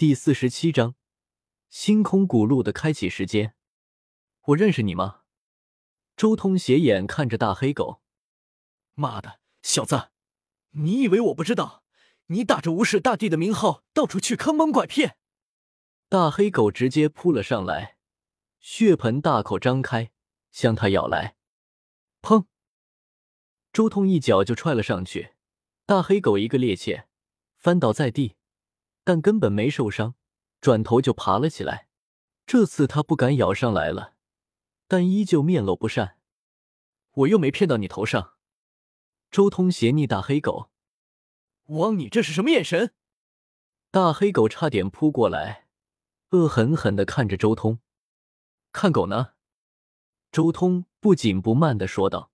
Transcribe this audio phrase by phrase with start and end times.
[0.00, 0.94] 第四十七章，
[1.68, 3.54] 星空古路的开启时间。
[4.46, 5.24] 我认识你吗？
[6.16, 8.00] 周通斜眼看着大黑狗。
[8.94, 10.08] 妈的，小子，
[10.70, 11.84] 你以为我不知道？
[12.28, 15.18] 你打着无视大帝的名号，到处去坑蒙拐骗。
[16.08, 17.98] 大黑狗直接扑了上来，
[18.58, 20.10] 血盆大口张开，
[20.50, 21.36] 向他咬来。
[22.22, 22.46] 砰！
[23.70, 25.34] 周通一脚就踹了上去，
[25.84, 27.04] 大黑狗一个趔趄，
[27.58, 28.36] 翻倒在地。
[29.10, 30.14] 但根本没受伤，
[30.60, 31.88] 转头就爬了起来。
[32.46, 34.14] 这次他不敢咬上来了，
[34.86, 36.16] 但依旧面露不善。
[37.14, 38.36] 我又没骗到你头上。
[39.28, 40.70] 周通斜睨大黑狗
[41.74, 42.94] ：“汪，你这是什么眼神？”
[43.90, 45.66] 大黑狗差点扑过来，
[46.28, 47.80] 恶狠狠的看着周通。
[48.70, 49.32] 看狗呢？
[50.30, 52.30] 周通不紧不慢的说道：“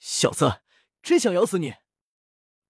[0.00, 0.62] 小子，
[1.02, 1.74] 真想咬死你！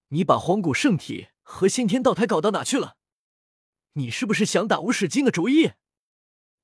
[0.09, 2.97] 你把黄古圣体。”和先天道胎搞到哪去了？
[3.97, 5.71] 你是不是想打无始金的主意？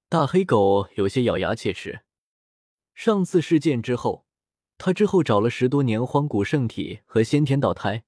[0.09, 2.01] 大黑狗有些咬牙切齿。
[2.93, 4.25] 上次事件之后，
[4.77, 8.03] 他之后找了十多年荒古圣体和先天道胎，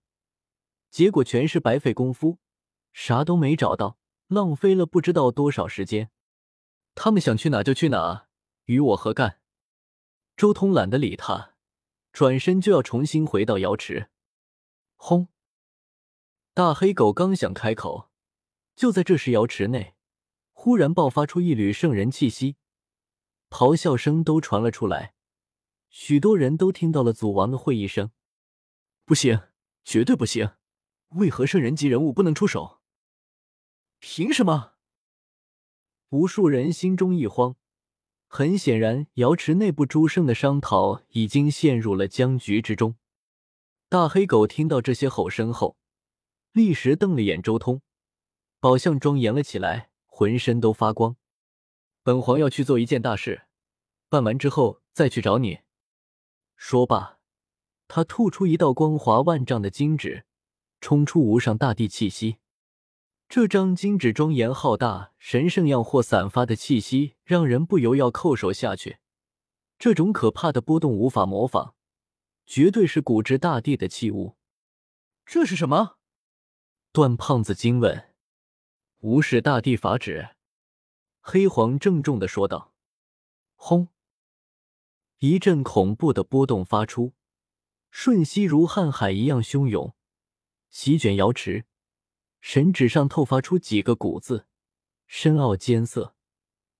[0.89, 2.39] 结果全是白费功夫，
[2.91, 6.11] 啥都没找到，浪费了不知道多少时间。
[6.93, 8.27] 他们想去哪就去哪，
[8.65, 9.39] 与我何干？
[10.35, 11.53] 周通懒得理他，
[12.11, 14.09] 转身就要重新回到瑶池。
[14.97, 15.29] 轰！
[16.53, 18.09] 大黑狗刚想开口，
[18.75, 19.95] 就在这时，瑶池内
[20.51, 22.57] 忽然爆发出一缕圣人气息，
[23.49, 25.13] 咆哮声都传了出来，
[25.89, 28.11] 许多人都听到了祖王的会议声。
[29.05, 29.39] 不行，
[29.83, 30.51] 绝对不行！
[31.09, 32.81] 为何圣人级人物不能出手？
[33.99, 34.73] 凭什么？
[36.09, 37.55] 无数人心中一慌。
[38.27, 42.95] 很显然，瑶池内部诸圣的商讨已经陷入了僵局之中。
[43.89, 45.77] 大黑狗听到这些吼声后。
[46.51, 47.81] 立时瞪了眼周通，
[48.63, 51.17] 宝相庄严了起来，浑身都发光。
[52.01, 53.41] 本皇要去做一件大事，
[54.07, 55.59] 办完之后再去找你。
[56.55, 57.19] 说罢，
[57.89, 60.23] 他吐出一道光华万丈的金纸，
[60.79, 62.37] 冲出无上大地气息。
[63.27, 68.99] 这张金纸庄严浩大，神圣样或散发的气息让人不由要叩首下去。
[69.77, 71.75] 这种可怕的波动无法模仿，
[72.45, 74.37] 绝对是古之大地的器物。
[75.25, 75.97] 这是什么？
[76.93, 78.11] 段胖子惊问
[79.03, 80.29] ：“无视大地法旨。”
[81.19, 82.73] 黑皇郑重的说道
[83.55, 83.89] ：“轰！”
[85.19, 87.13] 一阵恐怖的波动发出，
[87.91, 89.93] 瞬息如瀚海一样汹涌，
[90.69, 91.65] 席卷瑶池。
[92.39, 94.47] 神纸上透发出几个古字，
[95.05, 96.15] 深奥艰涩，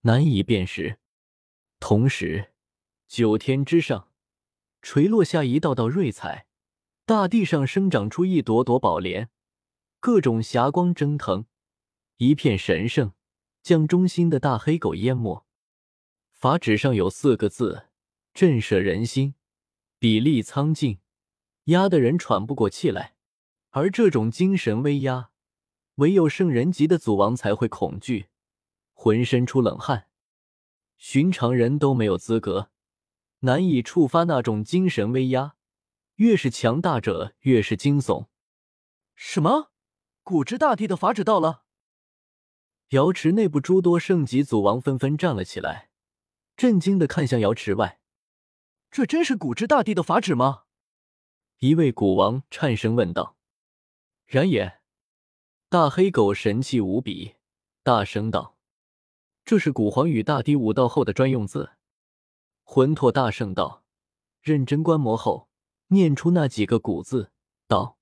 [0.01, 0.99] 难以辨识。
[1.79, 2.53] 同时，
[3.07, 4.09] 九天之上
[4.81, 6.47] 垂落下一道道瑞彩，
[7.05, 9.29] 大地上生长出一朵朵宝莲。
[10.01, 11.45] 各种霞光蒸腾，
[12.17, 13.13] 一片神圣，
[13.61, 15.45] 将中心的大黑狗淹没。
[16.31, 17.87] 法纸上有四个字：
[18.33, 19.35] 震慑人心，
[19.97, 20.99] 比例苍劲，
[21.65, 23.15] 压得人喘不过气来。
[23.71, 25.31] 而这种精神威压，
[25.95, 28.27] 唯有圣人级的祖王才会恐惧，
[28.93, 30.07] 浑身出冷汗。
[30.97, 32.69] 寻常人都没有资格，
[33.39, 35.55] 难以触发那种精神威压。
[36.17, 38.27] 越是强大者，越是惊悚。
[39.15, 39.71] 什么？
[40.21, 41.62] 古之大帝的法旨到了，
[42.93, 45.89] 瑶池内部诸多圣级祖王纷纷站了起来，
[46.55, 47.99] 震惊的看向瑶池外。
[48.91, 50.65] 这真是古之大帝的法旨吗？
[51.57, 53.35] 一位古王颤声问道。
[54.27, 54.79] 然也。
[55.69, 57.33] 大黑狗神气无比，
[57.81, 58.59] 大声道
[59.43, 61.71] ：“这是古皇与大帝武道后的专用字。”
[62.61, 63.83] 魂拓大圣道，
[64.39, 65.49] 认真观摩后，
[65.87, 67.31] 念出那几个古字，
[67.67, 67.97] 道：“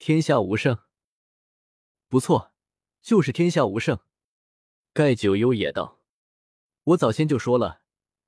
[0.00, 0.80] 天下无圣。”
[2.10, 2.50] 不错，
[3.00, 4.00] 就是天下无圣。
[4.94, 6.00] 盖九幽也道
[6.84, 7.80] ：“我早先就说了，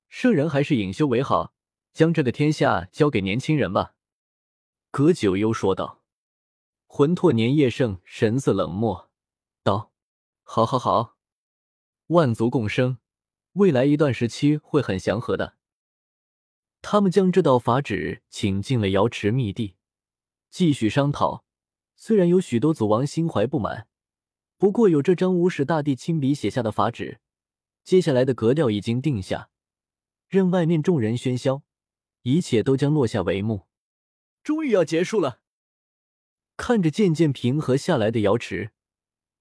[0.09, 1.53] 圣人还是隐修为好，
[1.93, 3.93] 将这个天下交给年轻人吧。”
[4.89, 6.01] 葛九幽说道。
[6.87, 9.11] 魂拓年夜圣神色冷漠
[9.61, 9.91] 道
[10.43, 11.17] ：“好，好，好，
[12.07, 12.99] 万族共生，
[13.53, 15.57] 未来一段时期会很祥和的。”
[16.81, 19.75] 他们将这道法旨请进了瑶池密地，
[20.49, 21.43] 继续商讨。
[21.95, 23.87] 虽然有许多祖王心怀不满，
[24.57, 27.19] 不过有这张无始大帝亲笔写下的法旨，
[27.83, 29.49] 接下来的格调已经定下。
[30.27, 31.63] 任外面众人喧嚣，
[32.21, 33.67] 一切都将落下帷幕。
[34.43, 35.41] 终于要结束了。
[36.57, 38.71] 看着渐渐平和下来的瑶池，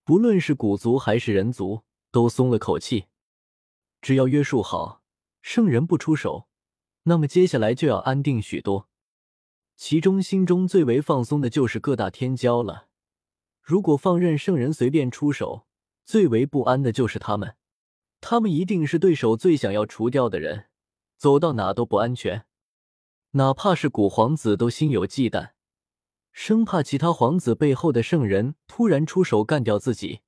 [0.02, 3.06] 不论是古族还是人族，都松了口气。
[4.02, 5.02] 只要约束好，
[5.40, 6.48] 圣人不出手，
[7.04, 8.88] 那么接下来就要安定许多。
[9.76, 12.88] 其中心中最为放松的就是各大天骄了。
[13.64, 15.66] 如果放任圣人随便出手，
[16.04, 17.56] 最为不安的就是他们，
[18.20, 20.66] 他们一定是对手最想要除掉的人，
[21.16, 22.44] 走到哪都不安全。
[23.30, 25.52] 哪怕是古皇子都心有忌惮，
[26.30, 30.20] 生怕其他皇子背后的圣人突然出手干掉自己。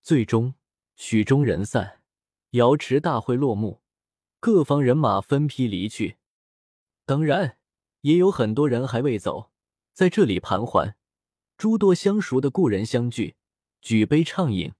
[0.00, 0.54] 最终，
[0.94, 2.02] 曲终人散，
[2.50, 3.82] 瑶池大会落幕，
[4.38, 6.18] 各方人马分批离去。
[7.04, 7.58] 当然，
[8.02, 9.50] 也有很多人还未走，
[9.92, 10.94] 在这里盘桓。
[11.56, 13.36] 诸多相熟的故人相聚，
[13.80, 14.72] 举杯畅饮。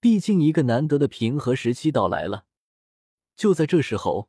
[0.00, 2.46] 毕竟，一个难得的平和时期到来了。
[3.36, 4.28] 就在这时候。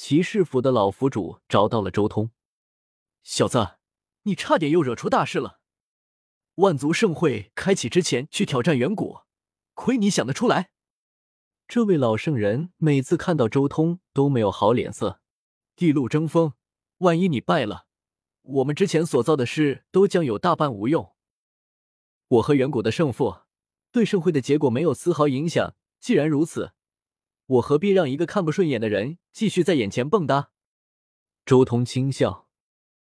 [0.00, 2.30] 骑士府的老府主找到了周通，
[3.24, 3.78] 小子，
[4.22, 5.58] 你差点又惹出大事了。
[6.54, 9.22] 万族盛会开启之前去挑战远古，
[9.74, 10.70] 亏你想得出来。
[11.66, 15.20] 这位老圣人每次看到周通都没有好脸色。
[15.74, 16.52] 地路争锋，
[16.98, 17.87] 万一你败了，
[18.48, 21.14] 我们之前所造的事都将有大半无用。
[22.28, 23.42] 我和远古的胜负，
[23.92, 25.74] 对盛会的结果没有丝毫影响。
[26.00, 26.72] 既然如此。
[27.46, 30.48] 我何必让一个看不顺眼的人继续在眼前蹦跶？
[31.46, 32.46] 周通轻笑，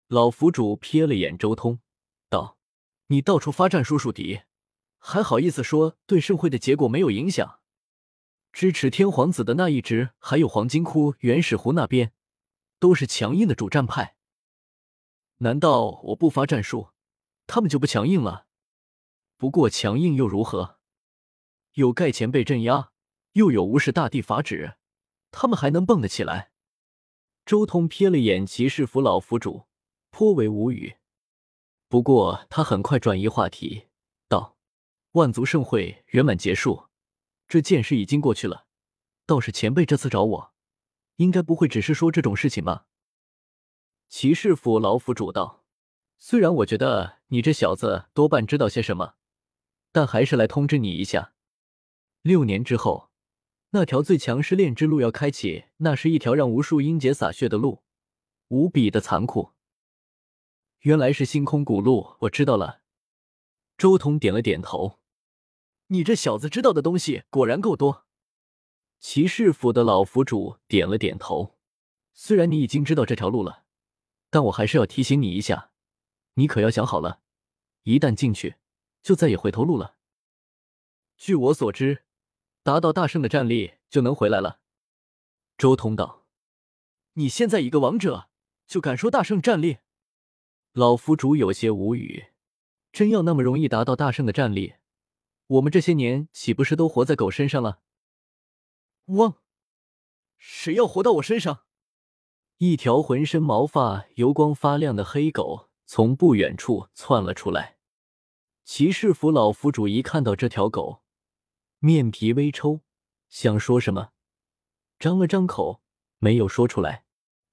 [0.06, 1.80] 老府主瞥了眼周通，
[2.28, 2.56] 道
[3.08, 4.42] ：“你到处发战书树敌，
[4.98, 7.58] 还好意思说对盛会的结果没有影响？
[8.52, 12.12] 支持天皇子的那一支，还有黄金窟、原始湖那边，
[12.78, 14.16] 都是强硬的主战派。
[15.42, 16.90] 难道我不发战术，
[17.46, 18.46] 他们就不强硬了？
[19.36, 20.78] 不过强硬又如何？
[21.74, 22.92] 有盖前辈镇压。”
[23.34, 24.74] 又有无视大帝法旨，
[25.30, 26.50] 他们还能蹦得起来？
[27.46, 29.68] 周通瞥了眼骑士府老府主，
[30.10, 30.96] 颇为无语。
[31.88, 33.86] 不过他很快转移话题，
[34.26, 34.56] 道
[35.14, 36.88] ：“万族盛会圆满结束，
[37.46, 38.66] 这件事已经过去了。
[39.26, 40.52] 倒是前辈这次找我，
[41.14, 42.86] 应该不会只是说这种事情吧？”
[44.10, 45.64] 骑士府老府主道
[46.18, 49.14] ：“虽然我觉得你这小子多半知道些什么，
[49.92, 51.32] 但还是来通知你一下，
[52.20, 53.08] 六年之后。”
[53.72, 57.84] 那条最强试炼之路要开启，那是一条让无数英杰洒血的路，
[58.48, 59.52] 无比的残酷。
[60.80, 62.80] 原来是星空古路，我知道了。
[63.78, 64.98] 周通点了点头。
[65.86, 68.06] 你这小子知道的东西果然够多。
[68.98, 71.56] 骑士府的老府主点了点头。
[72.12, 73.62] 虽然你已经知道这条路了，
[74.30, 75.72] 但我还是要提醒你一下，
[76.34, 77.20] 你可要想好了，
[77.82, 78.56] 一旦进去，
[79.02, 79.96] 就再也回头路了。
[81.16, 82.04] 据我所知。
[82.62, 84.60] 达到大圣的战力就能回来了。
[85.56, 86.26] 周通道
[87.14, 88.28] ：“你现在一个王者
[88.66, 89.78] 就敢说大圣战力？”
[90.72, 92.26] 老府主有些无语。
[92.92, 94.74] 真要那么容易达到大圣的战力，
[95.46, 97.80] 我们这些年岂不是都活在狗身上了？
[99.06, 99.36] 汪！
[100.36, 101.64] 谁要活到我身上？
[102.62, 107.78] 一条浑身毛发油光发亮的黑狗从不远处窜了出来。
[108.66, 111.02] 骑士府老府主一看到这条狗。
[111.78, 112.82] 面皮微抽，
[113.30, 114.10] 想说什么，
[114.98, 115.80] 张了张口，
[116.18, 117.06] 没有说出来。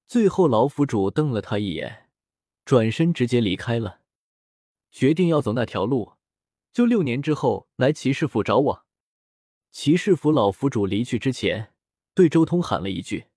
[0.06, 2.10] 最后，老府主瞪了他一眼，
[2.66, 4.00] 转身直接离开了。
[4.92, 6.16] 决定要走那条路，
[6.70, 8.84] 就六年之后来骑士府找我。
[9.70, 11.72] 骑士府老府主离去之前，
[12.12, 13.28] 对周通喊了一句。